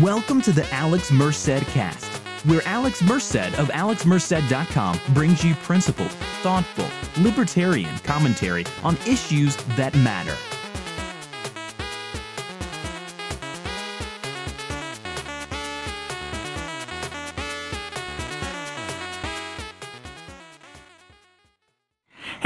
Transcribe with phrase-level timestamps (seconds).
[0.00, 2.06] Welcome to the Alex Merced cast,
[2.46, 6.10] where Alex Merced of AlexMerced.com brings you principled,
[6.42, 6.88] thoughtful,
[7.22, 10.34] libertarian commentary on issues that matter.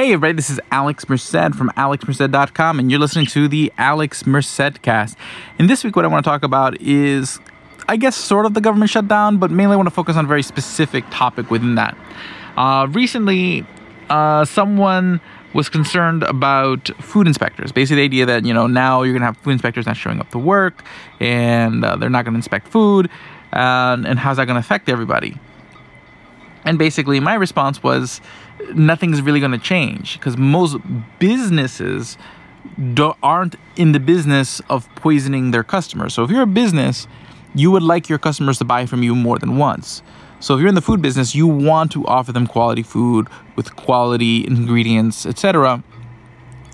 [0.06, 4.80] Hey everybody, this is Alex Merced from AlexMerced.com, and you're listening to the Alex Merced
[4.80, 5.18] cast.
[5.58, 7.40] And this week, what I want to talk about is,
[7.88, 10.28] I guess, sort of the government shutdown, but mainly I want to focus on a
[10.28, 11.98] very specific topic within that.
[12.56, 13.66] Uh, recently,
[14.08, 15.20] uh, someone
[15.54, 17.72] was concerned about food inspectors.
[17.72, 20.20] Basically, the idea that, you know, now you're going to have food inspectors not showing
[20.20, 20.84] up to work
[21.18, 23.10] and uh, they're not going to inspect food,
[23.52, 25.36] and, and how's that going to affect everybody?
[26.66, 28.20] And basically, my response was
[28.74, 30.76] nothing's really going to change because most
[31.18, 32.18] businesses
[33.22, 36.12] aren't in the business of poisoning their customers.
[36.12, 37.06] So if you're a business,
[37.54, 40.02] you would like your customers to buy from you more than once.
[40.40, 43.74] So if you're in the food business, you want to offer them quality food with
[43.76, 45.82] quality ingredients, etc.,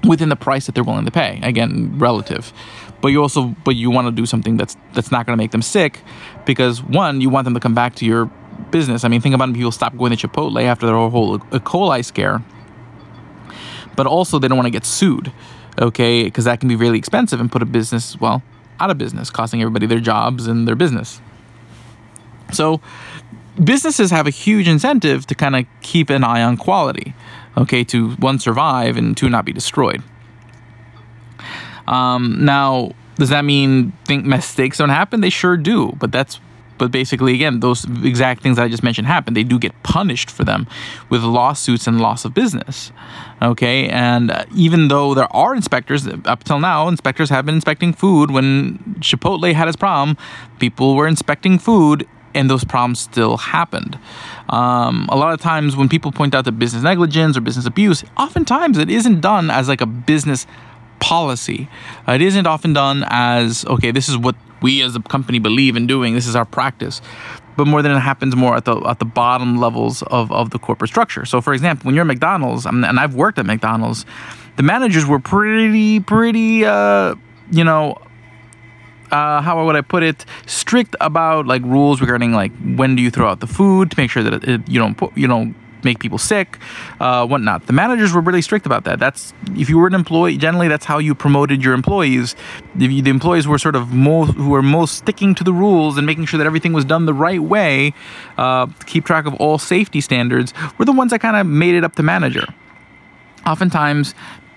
[0.09, 1.39] within the price that they're willing to pay.
[1.43, 2.53] Again, relative.
[3.01, 5.53] But you also but you want to do something that's that's not going to make
[5.53, 6.01] them sick
[6.45, 8.31] because one, you want them to come back to your
[8.73, 9.05] business.
[9.05, 11.59] I mean, think about when people stop going to Chipotle after their whole E.
[11.61, 12.43] coli scare.
[13.95, 15.31] But also, they don't want to get sued,
[15.79, 16.25] okay?
[16.25, 18.43] Because that can be really expensive and put a business, well,
[18.81, 21.21] out of business, costing everybody their jobs and their business.
[22.53, 22.81] So,
[23.63, 27.15] businesses have a huge incentive to kind of keep an eye on quality,
[27.57, 27.85] okay?
[27.85, 30.03] To one, survive and two, not be destroyed.
[31.87, 35.21] Um, now, does that mean think mistakes don't happen?
[35.21, 36.41] They sure do, but that's
[36.83, 39.35] but basically, again, those exact things that I just mentioned happen.
[39.35, 40.67] They do get punished for them
[41.11, 42.91] with lawsuits and loss of business.
[43.41, 47.93] Okay, and uh, even though there are inspectors, up till now, inspectors have been inspecting
[47.93, 48.33] food.
[48.33, 50.17] When Chipotle had its problem,
[50.59, 53.97] people were inspecting food and those problems still happened.
[54.49, 58.03] Um, a lot of times when people point out the business negligence or business abuse,
[58.17, 60.49] oftentimes it isn't done as like a business
[60.99, 61.69] policy.
[62.09, 65.87] It isn't often done as okay, this is what we as a company believe in
[65.87, 66.15] doing.
[66.15, 67.01] This is our practice.
[67.57, 70.59] But more than it happens more at the at the bottom levels of, of the
[70.59, 71.27] corporate structure.
[71.27, 74.07] So, for example, when you're at McDonald's, and I've worked at McDonald's,
[74.57, 77.15] the managers were pretty pretty uh,
[77.51, 77.99] you know
[79.13, 83.11] uh, how would I put it, strict about like rules regarding like when do you
[83.11, 85.55] throw out the food to make sure that it, it, you don't put you don't
[85.85, 86.59] make people sick,
[87.01, 87.67] uh, whatnot.
[87.67, 88.99] The managers were really strict about that.
[88.99, 92.35] That's if you were an employee, generally that's how you promoted your employees.
[92.75, 96.07] The, the employees were sort of most who were most sticking to the rules and
[96.07, 97.95] making sure that everything was done the right way,
[98.39, 101.85] uh, keep track of all safety standards, were the ones that kind of made it
[101.85, 102.47] up to manager.
[103.45, 104.15] Oftentimes,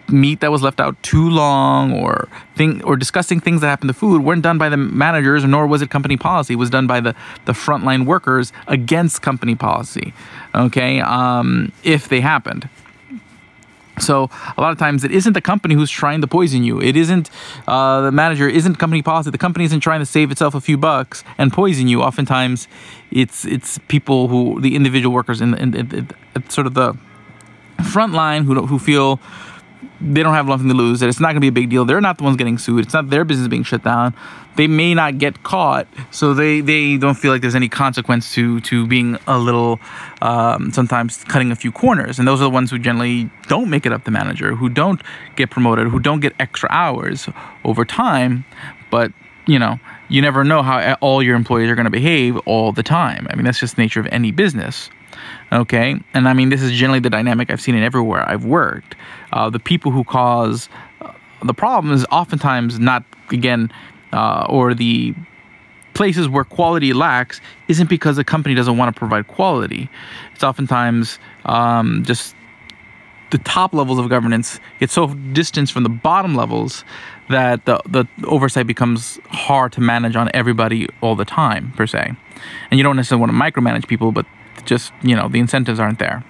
[0.10, 3.94] meat that was left out too long or thing or discussing things that happened to
[3.94, 7.00] food weren't done by the managers nor was it company policy it was done by
[7.00, 10.14] the the frontline workers against company policy
[10.54, 12.70] okay um, if they happened
[14.00, 16.82] so a lot of times it isn't the company who's trying to poison you.
[16.82, 17.30] It isn't
[17.68, 18.48] uh, the manager.
[18.48, 19.30] Isn't company policy.
[19.30, 22.02] The company isn't trying to save itself a few bucks and poison you.
[22.02, 22.68] Oftentimes,
[23.12, 26.10] it's it's people who the individual workers in, in, in,
[26.50, 26.98] sort of the
[27.92, 29.20] front line who who feel
[30.14, 31.86] they don't have nothing to lose, that it's not going to be a big deal.
[31.86, 32.86] They're not the ones getting sued.
[32.86, 34.14] It's not their business being shut down.
[34.56, 38.62] They may not get caught, so they, they don't feel like there's any consequence to,
[38.62, 39.82] to being a little,
[40.22, 42.20] um, sometimes cutting a few corners.
[42.20, 45.02] And those are the ones who generally don't make it up the manager, who don't
[45.36, 47.28] get promoted, who don't get extra hours
[47.66, 48.46] over time.
[48.90, 49.12] But,
[49.46, 52.84] you know, you never know how all your employees are going to behave all the
[52.84, 53.28] time.
[53.30, 54.90] I mean, that's just the nature of any business.
[55.52, 58.96] Okay, and I mean this is generally the dynamic I've seen in everywhere I've worked.
[59.32, 60.70] Uh, the people who cause
[61.02, 61.12] uh,
[61.44, 63.72] the problem is oftentimes not again,
[64.14, 65.14] uh, or the
[65.94, 69.90] places where quality lacks isn't because the company doesn't want to provide quality.
[70.34, 72.36] It's oftentimes um, just
[73.32, 76.86] the top levels of governance get so distanced from the bottom levels
[77.30, 82.14] that the, the oversight becomes hard to manage on everybody all the time per se
[82.70, 84.26] and you don't necessarily want to micromanage people but
[84.66, 86.24] just you know the incentives aren't there.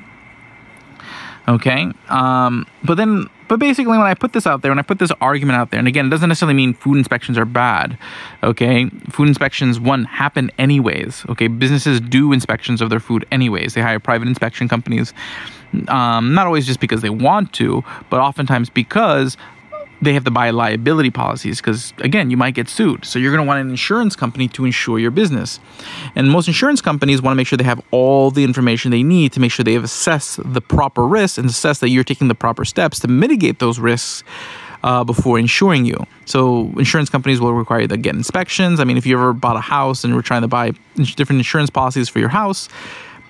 [1.48, 4.98] Okay um, but then but basically when i put this out there when i put
[4.98, 7.98] this argument out there and again it doesn't necessarily mean food inspections are bad
[8.44, 8.90] okay?
[9.12, 11.48] Food inspections one happen anyways okay?
[11.48, 13.76] Businesses do inspections of their food anyways.
[13.76, 15.14] They hire private inspection companies
[15.88, 19.38] um, not always just because they want to but oftentimes because
[20.02, 23.44] they have to buy liability policies because again you might get sued so you're going
[23.44, 25.60] to want an insurance company to insure your business
[26.16, 29.32] and most insurance companies want to make sure they have all the information they need
[29.32, 32.36] to make sure they have assessed the proper risks and assess that you're taking the
[32.36, 34.24] proper steps to mitigate those risks
[34.86, 36.06] uh, before insuring you.
[36.26, 38.80] So insurance companies will require you to get inspections.
[38.80, 41.72] I mean, if you ever bought a house and were trying to buy different insurance
[41.72, 42.70] policies for your house,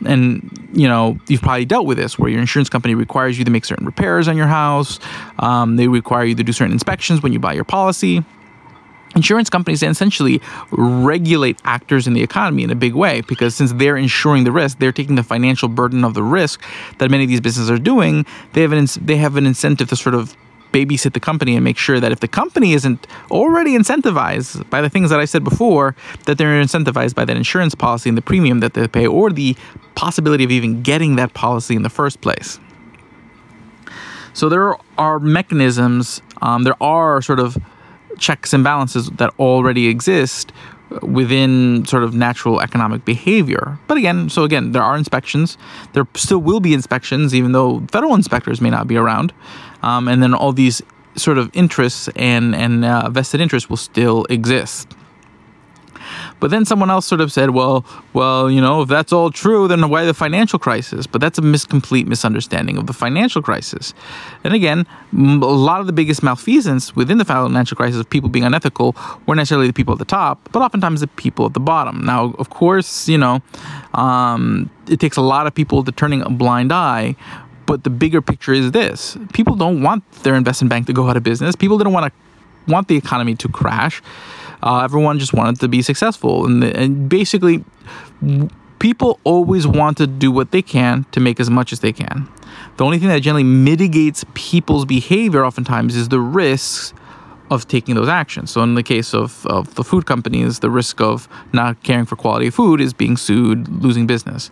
[0.05, 3.51] and you know you've probably dealt with this where your insurance company requires you to
[3.51, 4.99] make certain repairs on your house
[5.39, 8.23] um, they require you to do certain inspections when you buy your policy
[9.15, 13.97] insurance companies essentially regulate actors in the economy in a big way because since they're
[13.97, 16.61] insuring the risk, they're taking the financial burden of the risk
[16.99, 18.25] that many of these businesses are doing.
[18.53, 20.35] They have an they have an incentive to sort of
[20.75, 24.89] babysit the company and make sure that if the company isn't already incentivized by the
[24.89, 25.95] things that I said before,
[26.25, 29.55] that they're incentivized by that insurance policy and the premium that they pay or the
[29.95, 32.59] possibility of even getting that policy in the first place.
[34.33, 37.57] So there are mechanisms, um, there are sort of
[38.17, 40.51] checks and balances that already exist
[41.01, 43.77] within sort of natural economic behavior.
[43.87, 45.57] But again, so again, there are inspections.
[45.93, 49.33] There still will be inspections, even though federal inspectors may not be around.
[49.81, 50.81] Um, and then all these
[51.15, 54.95] sort of interests and and uh, vested interests will still exist.
[56.39, 59.67] But then someone else sort of said, well, well, you know, if that's all true,
[59.67, 61.07] then why the financial crisis?
[61.07, 63.93] But that's a mis- complete misunderstanding of the financial crisis.
[64.43, 68.45] And again, a lot of the biggest malfeasance within the financial crisis of people being
[68.45, 68.95] unethical
[69.25, 72.05] weren't necessarily the people at the top, but oftentimes the people at the bottom.
[72.05, 73.41] Now, of course, you know,
[73.93, 77.15] um, it takes a lot of people to turning a blind eye
[77.65, 81.17] but the bigger picture is this people don't want their investment bank to go out
[81.17, 84.01] of business people don't want to want the economy to crash
[84.65, 87.63] uh, everyone just wanted to be successful, and, and basically,
[88.79, 92.27] people always want to do what they can to make as much as they can.
[92.77, 96.93] The only thing that generally mitigates people's behavior oftentimes is the risks
[97.51, 98.49] of taking those actions.
[98.49, 102.15] So in the case of, of the food companies, the risk of not caring for
[102.15, 104.49] quality food is being sued, losing business.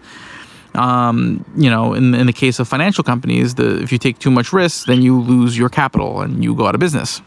[0.76, 4.32] Um, you know, in, in the case of financial companies, the, if you take too
[4.32, 7.22] much risk, then you lose your capital and you go out of business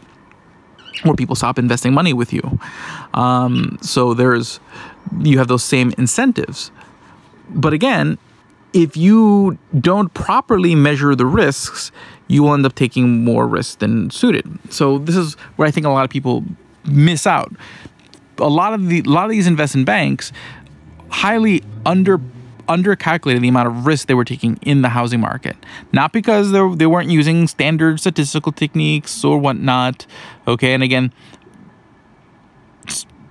[1.05, 2.59] or people stop investing money with you.
[3.13, 4.59] Um, so there's
[5.19, 6.71] you have those same incentives.
[7.49, 8.17] But again,
[8.73, 11.91] if you don't properly measure the risks,
[12.27, 14.45] you will end up taking more risks than suited.
[14.69, 16.43] So this is where I think a lot of people
[16.85, 17.53] miss out.
[18.39, 20.31] A lot of the a lot of these investment banks
[21.09, 22.19] highly under
[22.67, 25.55] undercalculated the amount of risk they were taking in the housing market.
[25.91, 30.05] Not because they, weren't using standard statistical techniques or whatnot.
[30.47, 31.11] Okay, and again,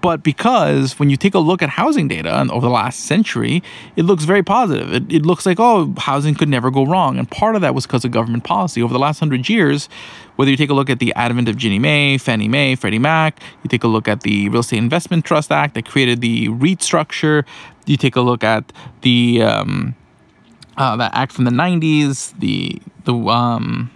[0.06, 3.60] but because when you take a look at housing data over the last century,
[3.96, 4.92] it looks very positive.
[4.92, 7.18] It, it looks like, oh, housing could never go wrong.
[7.18, 8.80] And part of that was because of government policy.
[8.80, 9.88] Over the last hundred years,
[10.36, 13.40] whether you take a look at the advent of Ginnie Mae, Fannie Mae, Freddie Mac,
[13.64, 16.82] you take a look at the Real Estate Investment Trust Act that created the REIT
[16.82, 17.44] structure,
[17.86, 18.72] you take a look at
[19.02, 19.94] the um,
[20.76, 23.90] uh, that act from the 90s, the the um,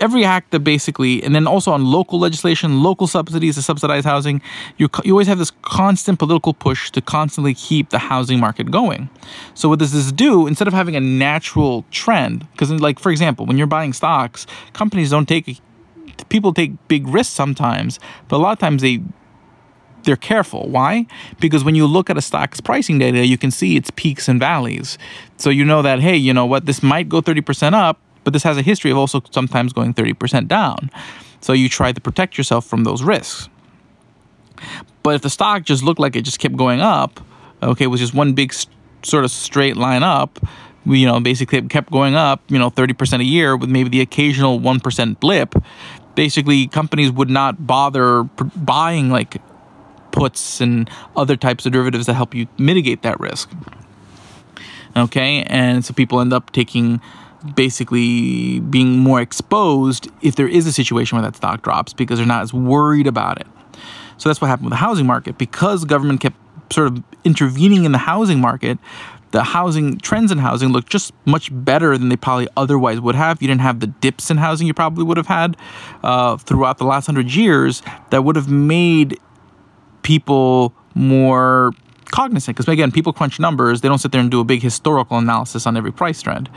[0.00, 4.40] every act that basically, and then also on local legislation, local subsidies to subsidize housing,
[4.76, 9.08] you you always have this constant political push to constantly keep the housing market going.
[9.54, 10.46] So what does this do?
[10.46, 15.10] Instead of having a natural trend, because like for example, when you're buying stocks, companies
[15.10, 15.60] don't take
[16.28, 19.02] people take big risks sometimes, but a lot of times they
[20.06, 20.68] they're careful.
[20.68, 21.06] Why?
[21.38, 24.40] Because when you look at a stock's pricing data, you can see its peaks and
[24.40, 24.96] valleys.
[25.36, 28.44] So you know that, hey, you know what, this might go 30% up, but this
[28.44, 30.90] has a history of also sometimes going 30% down.
[31.40, 33.50] So you try to protect yourself from those risks.
[35.02, 37.20] But if the stock just looked like it just kept going up,
[37.62, 38.54] okay, it was just one big
[39.02, 40.38] sort of straight line up,
[40.84, 44.00] you know, basically it kept going up, you know, 30% a year with maybe the
[44.00, 45.54] occasional 1% blip,
[46.14, 48.22] basically companies would not bother
[48.54, 49.36] buying like
[50.16, 53.50] puts and other types of derivatives that help you mitigate that risk.
[54.96, 57.00] Okay, and so people end up taking
[57.54, 62.26] basically being more exposed if there is a situation where that stock drops because they're
[62.26, 63.46] not as worried about it.
[64.16, 66.36] So that's what happened with the housing market because government kept
[66.72, 68.78] sort of intervening in the housing market.
[69.32, 73.42] The housing trends in housing looked just much better than they probably otherwise would have.
[73.42, 75.58] You didn't have the dips in housing you probably would have had
[76.02, 79.20] uh, throughout the last hundred years that would have made
[80.06, 81.72] people more
[82.12, 85.18] cognizant because again people crunch numbers they don't sit there and do a big historical
[85.18, 86.48] analysis on every price trend.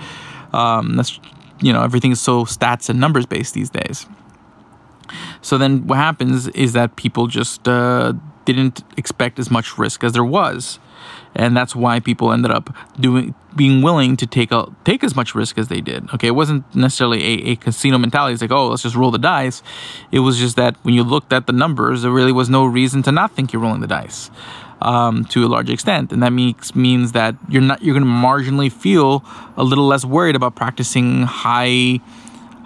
[0.53, 1.19] Um, that's
[1.59, 4.05] you know everything is so stats and numbers based these days.
[5.41, 8.13] So then what happens is that people just uh,
[8.46, 10.79] didn't expect as much risk as there was
[11.36, 15.36] and that's why people ended up doing being willing to take a take as much
[15.36, 16.12] risk as they did.
[16.13, 18.34] Okay, it wasn't necessarily a, a casino mentality.
[18.34, 19.62] It's like, oh, let's just roll the dice.
[20.12, 23.03] It was just that when you looked at the numbers, there really was no reason
[23.03, 24.29] to not think you're rolling the dice.
[24.81, 28.10] Um, to a large extent, and that means means that you're not you're going to
[28.10, 29.25] marginally feel
[29.58, 32.00] a little less worried about practicing high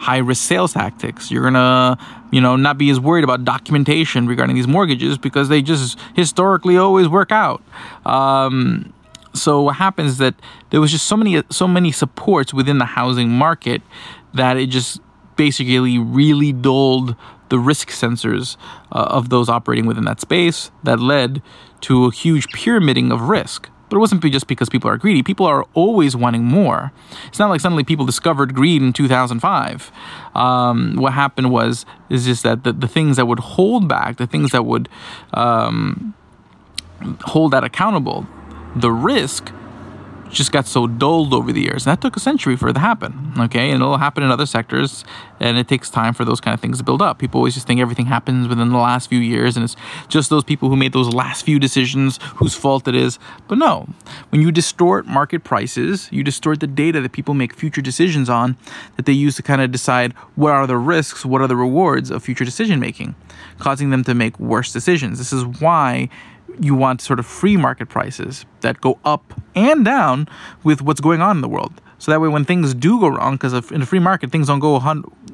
[0.04, 1.32] high risk sales tactics.
[1.32, 1.98] You're gonna,
[2.30, 6.76] you know, not be as worried about documentation regarding these mortgages because they just historically
[6.76, 7.64] always work out.
[8.06, 8.94] Um,
[9.34, 10.36] so what happens is that
[10.70, 13.82] there was just so many so many supports within the housing market
[14.34, 15.00] that it just
[15.38, 17.16] basically really dulled
[17.48, 18.58] the risk sensors
[18.92, 21.42] uh, of those operating within that space that led
[21.80, 23.70] to a huge pyramiding of risk.
[23.94, 25.22] But it wasn't just because people are greedy.
[25.22, 26.92] People are always wanting more.
[27.28, 29.92] It's not like suddenly people discovered greed in 2005.
[30.34, 34.26] Um, what happened was is just that the, the things that would hold back, the
[34.26, 34.90] things that would
[35.36, 36.16] um,
[37.22, 38.26] hold that accountable,
[38.76, 39.52] the risk
[40.34, 41.86] just got so dulled over the years.
[41.86, 43.34] And that took a century for it to happen.
[43.38, 43.72] Okay.
[43.72, 45.04] And it'll happen in other sectors.
[45.40, 47.20] And it takes time for those kind of things to build up.
[47.20, 49.56] People always just think everything happens within the last few years.
[49.56, 49.76] And it's
[50.08, 53.20] just those people who made those last few decisions whose fault it is.
[53.48, 53.88] But no,
[54.30, 58.58] when you distort market prices, you distort the data that people make future decisions on
[58.96, 62.10] that they use to kind of decide what are the risks, what are the rewards
[62.10, 63.16] of future decision making,
[63.60, 65.18] causing them to make worse decisions.
[65.18, 66.10] This is why
[66.60, 70.28] you want sort of free market prices that go up and down
[70.64, 71.82] with what's going on in the world.
[72.00, 74.60] So that way, when things do go wrong, because in a free market, things don't
[74.60, 74.78] go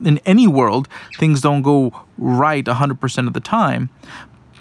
[0.06, 3.90] in any world, things don't go right 100% of the time.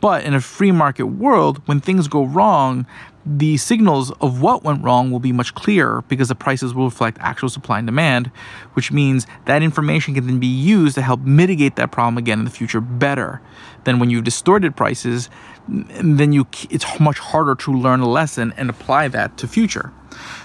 [0.00, 2.86] But in a free market world, when things go wrong,
[3.26, 7.18] the signals of what went wrong will be much clearer because the prices will reflect
[7.20, 8.28] actual supply and demand,
[8.72, 12.44] which means that information can then be used to help mitigate that problem again in
[12.46, 13.42] the future better
[13.84, 15.28] than when you've distorted prices.
[15.68, 19.92] Then you it's much harder to learn a lesson and apply that to future.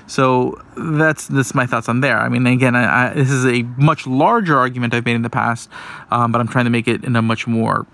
[0.06, 2.20] So that's that's my thoughts on there.
[2.20, 5.30] I mean, again, I, I, this is a much larger argument I've made in the
[5.30, 5.70] past,
[6.12, 7.88] um, but I'm trying to make it in a much more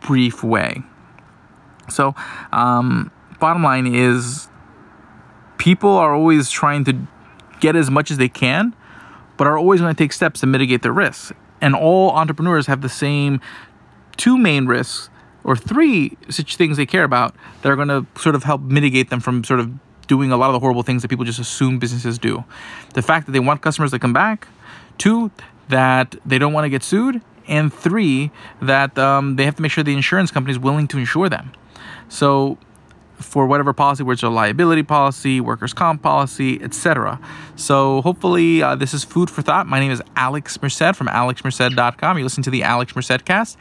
[0.00, 0.82] brief way.
[1.90, 2.14] So,
[2.52, 4.48] um, bottom line is
[5.58, 6.96] people are always trying to
[7.60, 8.74] get as much as they can,
[9.36, 11.32] but are always going to take steps to mitigate their risks.
[11.60, 13.40] And all entrepreneurs have the same
[14.16, 15.10] two main risks
[15.46, 19.08] or three such things they care about that are going to sort of help mitigate
[19.10, 19.72] them from sort of
[20.08, 22.44] doing a lot of the horrible things that people just assume businesses do.
[22.94, 24.48] The fact that they want customers to come back,
[24.98, 25.30] two,
[25.68, 29.70] that they don't want to get sued, and three, that um, they have to make
[29.70, 31.52] sure the insurance company is willing to insure them.
[32.08, 32.58] So
[33.14, 37.20] for whatever policy, whether it's a liability policy, workers' comp policy, etc.
[37.54, 39.68] So hopefully uh, this is food for thought.
[39.68, 42.18] My name is Alex Merced from alexmerced.com.
[42.18, 43.56] You listen to the Alex Merced cast.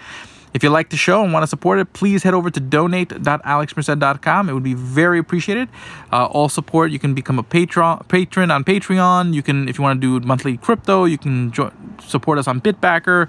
[0.56, 4.50] If you like the show and want to support it, please head over to donate.alexmerced.com.
[4.50, 5.68] It would be very appreciated.
[6.14, 9.34] Uh, all support, you can become a patron, patron on Patreon.
[9.34, 11.52] You can, if you want to do monthly crypto, you can
[12.00, 13.28] support us on Bitbacker.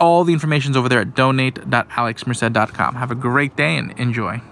[0.00, 2.96] All the information is over there at donate.alexmerced.com.
[2.96, 4.42] Have a great day and enjoy.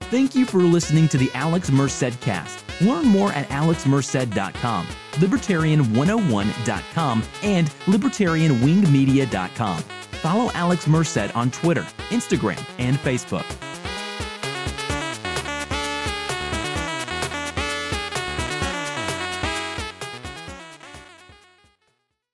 [0.00, 2.65] Thank you for listening to the Alex Merced cast.
[2.80, 9.82] Learn more at alexmerced.com, libertarian101.com, and libertarianwingmedia.com.
[10.22, 13.44] Follow Alex Merced on Twitter, Instagram, and Facebook.